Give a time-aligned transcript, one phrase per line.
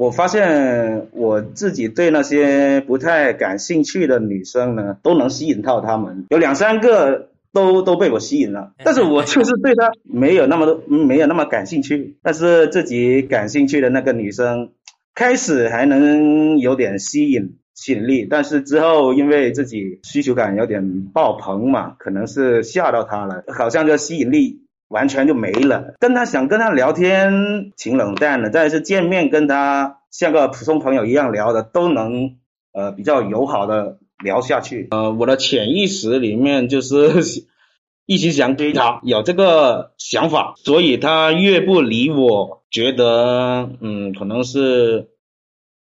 [0.00, 12.16] 我发现我自己对那些不太感兴趣的女生呢，都能吸引到她们，有两三个都都被我吸引了，但是我就是对她没有那么多，没有那么感兴趣。
[12.22, 14.70] 但是自己感兴趣的那个女生，
[15.14, 24.62] 开始还能有点吸引吸引力，但是之后因为自己需求感有点爆棚嘛，可能是吓到她了，好像就吸引力。
[24.90, 32.36] 完全就没了，跟他想跟他聊天挺冷淡的，但是见面跟他像个普通朋友一样聊的，都能
[32.72, 34.88] 呃比较友好的聊下去。
[34.90, 37.22] 呃，我的潜意识里面就是
[38.04, 45.10] 一直想追他，有这个想法，所以他越不理我，觉得嗯可能是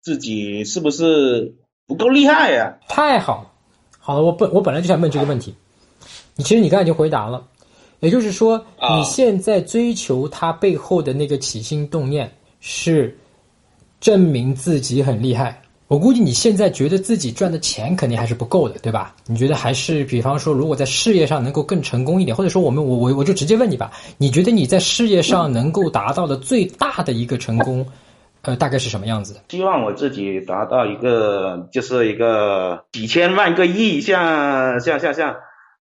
[0.02, 1.54] 自己是不是
[1.86, 2.76] 不够厉害呀？
[2.88, 3.54] 太好，
[3.98, 5.54] 好了，我本我本来就想问这个问题，
[6.36, 7.42] 你其实你刚才已经回答了。
[8.00, 12.30] 也就是说，你现在追求他背后的那个起心动念
[12.60, 13.16] 是
[14.00, 15.60] 证明自己很厉害。
[15.88, 19.16] 我估计你现在觉得自己赚的钱肯定还是不够的，对吧？
[19.26, 27.84] 你觉得还是，比方说，如果在事业上能够更成功一点，或者说，我们我我我就直接问你吧，你觉得你在事业上能够达到的最大的一个成功，
[28.42, 29.40] 呃，大概是什么样子的？
[29.48, 35.34] 希望我自己达到一个，就是一个几千万个亿，像像像像。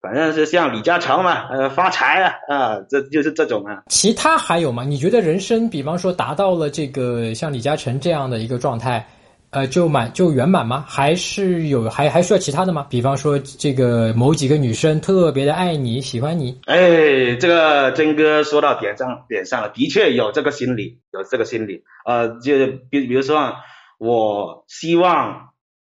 [0.05, 3.81] 反正是像李嘉诚嘛，呃，发财啊，啊，这就是这种啊。
[3.87, 4.83] 其他还有吗？
[4.83, 9.03] 你觉得人生，比方说达到了这个像李嘉诚这样的一个状态，
[9.49, 10.85] 呃，就满就圆满吗？
[10.87, 12.85] 还是有还还需要其他的吗？
[12.87, 16.55] 比方说这个某几个女生特别的爱你喜欢你？
[16.67, 21.83] 哎，这个真哥说到点上点上了，的确有这个心理，有这个心理。
[22.05, 22.53] 呃，就
[22.91, 23.55] 比比如说，
[23.97, 25.49] 我希望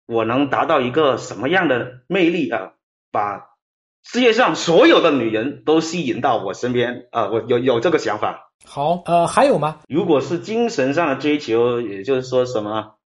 [0.05, 2.71] 我能达到一个什么样的魅力啊？
[3.11, 3.56] 把
[4.09, 7.27] 世界上所有的女人都吸引到我身边啊！
[7.27, 8.49] 我有有这个想法。
[8.65, 9.79] 好，呃，还有吗？
[9.89, 12.96] 如果是精神上的追求，也就是说什么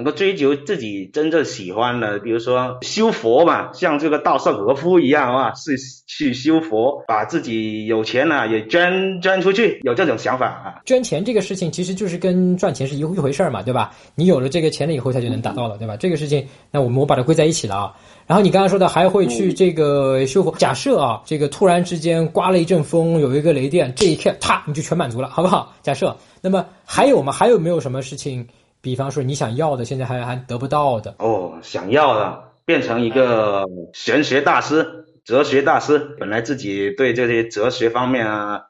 [0.00, 5.76] 能够追求自己真正喜欢的，比如说修佛嘛，像这个稻盛和夫一样啊，是
[6.06, 10.80] 去修佛，把自己有钱呢也捐捐出去，有这种想法啊。
[10.86, 13.94] 捐钱这个事情其实就是跟赚钱是一一回事儿嘛，对吧？
[14.14, 15.98] 你有了这个钱了以后，他就能达到了，对吧？
[15.98, 17.94] 这个事情，那我们我把它归在一起了啊。
[18.26, 20.50] 然后你刚刚说的还会去这个修复。
[20.52, 25.74] 假设啊，这个突然之间刮了一阵风，有一个雷电，这一片，啪，你就全满足了，好不好？
[25.82, 27.30] 假设，那么还有吗？
[27.30, 28.48] 还有没有什么事情？
[28.80, 31.14] 比方说你想要的，现在还还得不到的？
[31.18, 35.98] 哦，想要的，变成一个玄学大师、哲学大师。
[36.18, 38.62] 本来自己对这些哲学方面啊。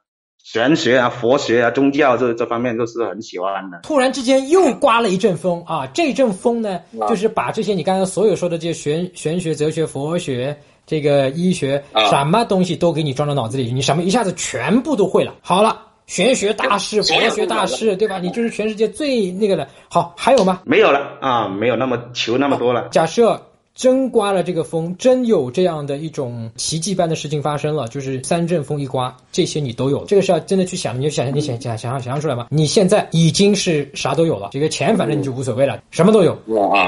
[0.43, 3.81] 玄学啊，佛学啊，宗教这这方面都是很喜欢的。
[3.83, 5.87] 突然之间又刮了一阵风啊！
[5.89, 15.35] 这阵风呢，就是把这些你刚刚所有说的这些玄玄学、哲学、佛学、这个医学，什么东西都给你装到脑子里，你什么一下子全部都会了。
[15.43, 15.79] 好了，
[16.11, 18.19] 玄学大师、佛学大师，对吧？
[18.19, 19.69] 你就是全世界最那个的。
[19.89, 20.61] 好，还有吗？
[20.65, 22.89] 没有了啊，没有那么求那么多了。
[22.91, 23.41] 假设。
[23.73, 30.05] 真刮了这个风，真有这样的一种奇迹般的事情发生了，就是三阵风一刮，这些你都有。
[30.05, 32.49] 这个是要真的去想，你就想象，你想想想象想象出来吗？
[32.51, 36.37] 你现在已经是啥都有了，这个钱反正你就无所谓了，什么都有。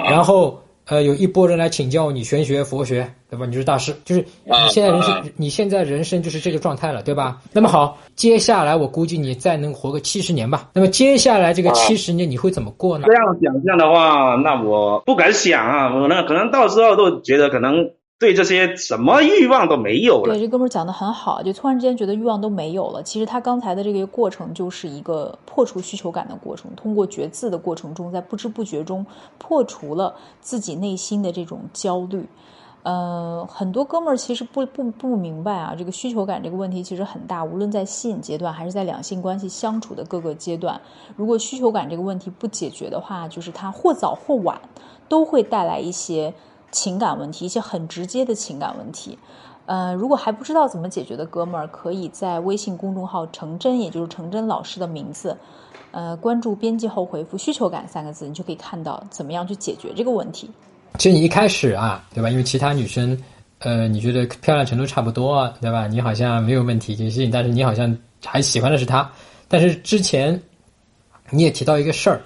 [0.04, 0.60] 然后。
[0.87, 3.47] 呃，有一波人来请教你玄学、佛学，对吧？
[3.47, 7.41] 你是大师，就是你现在人生，你现在人生就是这个状态了，对吧？
[7.53, 10.71] 那么好，接下来我估计你再能活个七十年吧。
[10.72, 13.06] 那么接下来这个七十年你会怎么过呢？
[13.06, 17.91] 这样想象的话，那我不敢想啊，我呢可能到时候都觉得可能。
[18.22, 20.33] 对这些什么欲望都没有了。
[20.33, 23.03] 对，这哥们儿讲的很好，就突然之间觉得欲望都没有了。
[23.03, 29.05] 其实他刚才的这个过程就是一个破除需求感的过程，通过觉字的过程中，在不知不觉中
[29.38, 32.25] 破除了自己内心的这种焦虑。
[32.84, 40.81] 呃，很多哥们儿其实不不不明白啊，这个需求感这个问题其实很大，无论在吸引阶段还是在两性关系相处的各个阶段，
[41.16, 44.60] 如果需求感这个问题不解决的话，就是它或早或晚
[45.09, 46.33] 都会带来一些。
[46.72, 49.16] 情感问题，一些很直接的情感问题，
[49.66, 55.37] 呃，如果还不知道怎么解决的哥们儿，可以在微信公众号“程真”，也就是程真老师的名字，
[55.93, 60.51] 呃，关注编辑后回复“需求感”三个字，你就可以看到怎么样去解决这个问题。
[60.98, 62.30] 其实你一开始啊，对吧？
[62.30, 63.16] 因为其他女生，
[63.59, 65.86] 呃，你觉得漂亮程度差不多，对吧？
[65.86, 69.09] 你好像没有问题，就吸引，但是你好像还喜欢的是她。
[69.47, 70.42] 但是之前
[71.30, 72.21] 你也提到一个事儿。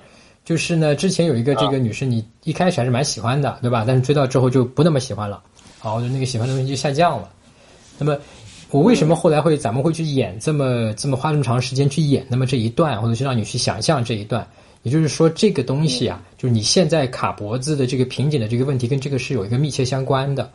[0.47, 3.85] 就是呢，之前有一个这个女生，你一开始还是蛮喜欢的，对吧？
[3.85, 5.43] 但是追到之后就不那么喜欢了，
[5.81, 7.29] 好，就那个喜欢的东西就下降了。
[7.99, 8.17] 那么
[8.71, 14.47] 我为什么后来会咱们会去演这么这么花这么长时间去演那么这一段，或者是让你去想象这一段？
[14.85, 20.49] 也就是说，这个东西啊，就是你现在卡脖子的这个瓶颈的这个问题，跟这个是有一个密切相关的。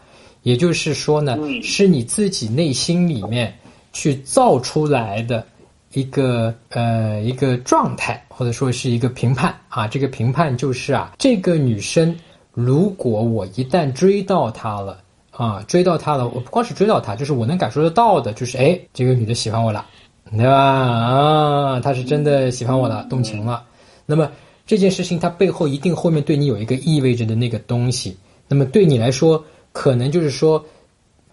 [0.44, 3.54] 也就是说呢，是你自己内心里面
[3.92, 5.46] 去造出来的
[5.94, 9.88] 一个呃一个状态，或者说是一个评判啊。
[9.88, 12.16] 这个评判就是啊，这个女生
[12.54, 14.98] 如果我一旦追到她了
[15.32, 19.86] 啊，追到她了，我不光是追到她，就是我能感受得到的，就是哎，这个女的喜欢我了，
[20.32, 20.54] 对吧？
[20.54, 23.64] 啊，她是真的喜欢我了，动情了。
[24.06, 24.32] 那么
[24.66, 28.18] 这件事情它背后一定后面对你有一个意味着的那个东西。
[28.48, 30.64] 那么对你来说，可能就是说。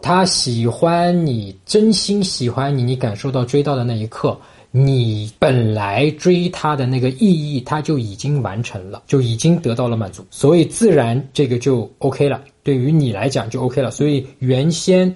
[0.00, 4.38] 他喜欢你，真心喜欢你，你感受到追到的那一刻，
[4.70, 12.40] 你本来追他的那个意义，他就已经完成了，就已经得到了满足，所以自然这个就 OK 了。
[12.62, 15.12] 对于你来讲就 OK 了，所以原先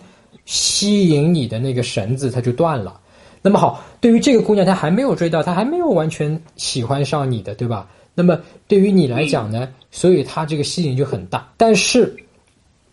[0.47, 3.01] 吸引你的那个绳子它就断了。
[3.41, 7.89] 那么好，对于这个姑娘，她还没有追到，她还没有完全喜欢上你的，对吧？
[8.15, 12.17] 那么对于你来讲呢，所以她这个吸引就很大，但是。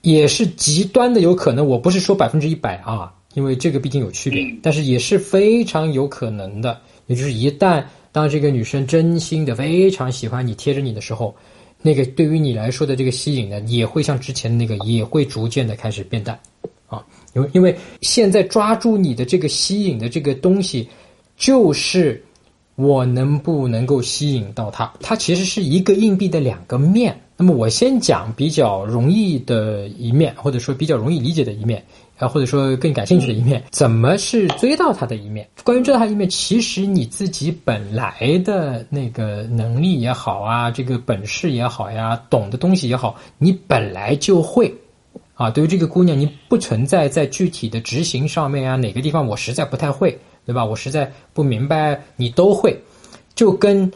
[0.01, 6.79] 也是极端的有可能，我不是说百分之一百啊，因为这个毕竟有区别，但是也是非常有可能的。
[7.07, 11.35] 也就是一旦当这个女生真心的非常喜欢你、贴着你的时候，
[11.81, 16.39] 那个对于你来说的这个吸引呢，也会像之前那个，也会逐渐的开始变淡
[16.87, 17.03] 啊。
[17.33, 20.87] 因为因为现在抓住你的这个吸引的这个东西，
[21.35, 22.23] 就是
[22.75, 27.19] 我能不能够吸引到他，它其实是一个硬币的两个面。
[27.41, 31.81] 那么我先讲比较容易的一面，或者说比较容易理解的一面，
[32.17, 35.47] 啊，或者说更感兴趣的一面，怎么是追到他的一面？
[35.63, 44.69] 关于追到他一面，其实你自己本来的那个能力也好啊，这个本事也好呀，懂的东西也好，你本来就会，
[45.33, 50.65] 啊，对于这个姑娘，你不存在在具体的执行上面啊，哪个地方我实在不太会，对吧？
[50.65, 52.77] 我实在不明白，你都会，
[53.33, 53.89] 就跟。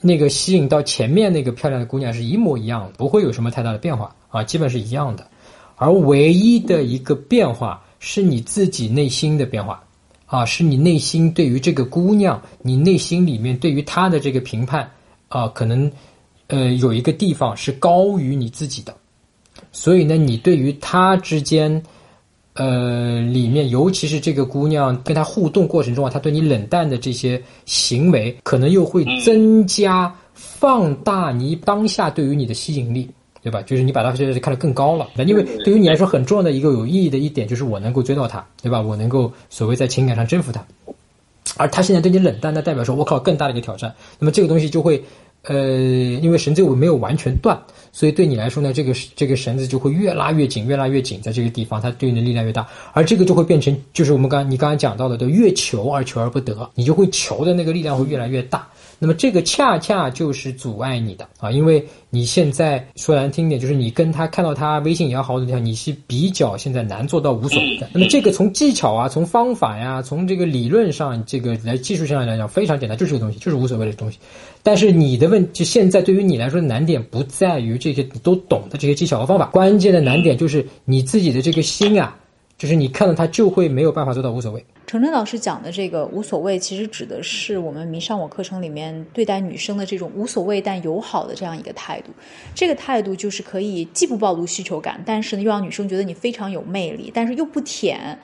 [0.00, 5.28] 那个吸引到前面那个漂亮的姑娘是一模一样的，不会有什么太大的变化啊，基本是一样的。
[5.76, 9.82] 而唯一的一个变化是你自己内心的变化
[10.26, 14.90] 啊，是你内心对于这个姑娘，你内心里面对于她的这个评判
[15.28, 15.90] 啊，可能
[16.46, 18.96] 呃有一个地方是高于你自己的，
[19.72, 21.82] 所以呢，你对于她之间。
[22.54, 33.10] 呃，里面尤其是这个姑娘跟他互动过程中啊，他对你冷淡的这些行为，可能又会增加、放大你当下对于你的吸引力，
[33.42, 33.60] 对吧？
[33.62, 35.08] 就是你把她现在看得更高了。
[35.26, 38.80] 因为对于你来说很重要的一个有意义的一点，就是我能够追到她，对吧？
[38.80, 40.64] 我能够所谓在情感上征服她，
[41.56, 43.92] 而他现在对你冷淡，那代表说我靠更大的一个挑战。
[44.20, 45.02] 那么这个东西就会，
[45.44, 45.56] 呃，
[46.22, 47.58] 因为绳子我没有完全断。
[47.92, 58.66] 所以对你来说呢，这个这个绳子就会越拉越紧，越拉越紧，在这个地方，它对你的力量越大，而这个就会变成，就是我们刚你刚才讲到的，就越求而求而不得，你就会求的那个力量会越来越大。
[58.98, 67.88] 那么这个恰恰就是阻碍你的啊，因为你现在说难听点，就是你跟他看到他微信也好，怎么样，你是比较现在难做到无所谓的。
[67.92, 74.18] 那么这个从技巧啊，从方法呀，从这个理论上，这个来技术上来讲非常简单，就是个东西，就是无所谓的东西。
[74.62, 82.16] 但是你的问，就现在对于你来说的难点不在于这些你都懂的这些技巧和方法，关键的难点就是你自己的这个心啊。
[82.56, 84.64] 就是你看到他就会没有办法做到无所谓。
[84.94, 92.12] 程程老师讲的这个无所谓，其实指的是我们迷上我课程里面对待女生的这种无所谓但友好的这样一个态度。
[92.54, 98.16] 这个态度就是可以既不暴露需求感，但是呢又让女生觉得你非常有魅力，但是又不舔。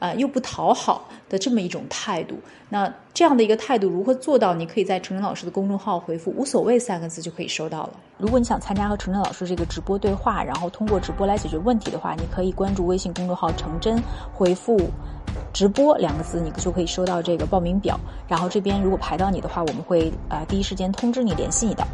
[0.00, 2.36] 啊，又不讨好的这么一种态度，
[2.70, 4.54] 那这样的一个态度如何做到？
[4.54, 7.90] 你可以在程程老师的公众号回复“无所谓”三个字就可以收到了。
[8.18, 14.02] 如果你想参加和程程老师这个直播对话，然后通过直播来解决问题的话，你可以关注微信公众号“成真”，
[14.34, 14.80] 回复
[15.52, 18.00] “直播”两个字，你就可以收到这个报名表。
[18.26, 21.86] 然后这边如果排到你的话，我们会啊第一时间通知你联系你的。